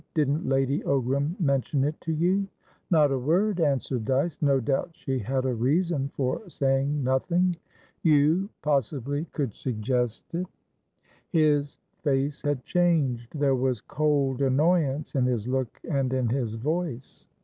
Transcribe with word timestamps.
Didn't 0.15 0.49
Lady 0.49 0.79
Ogram 0.81 1.39
mention 1.39 1.83
it 1.83 2.01
to 2.01 2.11
you?" 2.11 2.47
"Not 2.89 3.11
a 3.11 3.19
word," 3.19 3.59
answered 3.59 4.03
Dyce. 4.05 4.41
"No 4.41 4.59
doubt 4.59 4.89
she 4.93 5.19
had 5.19 5.45
a 5.45 5.53
reason 5.53 6.09
for 6.15 6.49
saying 6.49 7.03
nothing. 7.03 7.55
You, 8.01 8.49
possibly, 8.63 9.25
could 9.25 9.53
suggest 9.53 10.33
it?" 10.33 10.47
His 11.29 11.77
face 12.01 12.41
had 12.41 12.63
changed. 12.63 13.37
There 13.39 13.53
was 13.53 13.79
cold 13.79 14.41
annoyance 14.41 15.13
in 15.13 15.25
his 15.25 15.47
look 15.47 15.79
and 15.87 16.11
in 16.11 16.29
his 16.29 16.55
voice. 16.55 17.27